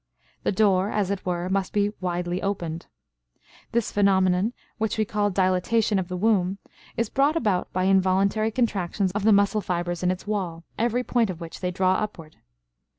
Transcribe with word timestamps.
The 0.41 0.51
door, 0.51 0.89
as 0.89 1.11
it 1.11 1.23
were, 1.27 1.47
must 1.47 1.73
be 1.73 1.91
widely 2.01 2.41
opened. 2.41 2.87
This 3.71 3.91
phenomenon, 3.91 4.53
which 4.79 4.97
we 4.97 5.05
call 5.05 5.29
dilatation 5.29 5.99
of 5.99 6.07
the 6.07 6.17
womb, 6.17 6.57
is 6.97 7.07
brought 7.07 7.35
about 7.37 7.71
by 7.71 7.83
involuntary 7.83 8.49
contractions 8.49 9.11
of 9.11 9.25
the 9.25 9.31
muscle 9.31 9.61
fibers 9.61 10.01
in 10.01 10.09
its 10.09 10.25
wall, 10.25 10.63
every 10.75 11.03
point 11.03 11.29
of 11.29 11.39
which 11.39 11.59
they 11.59 11.69
draw 11.69 11.93
upward. 11.97 12.37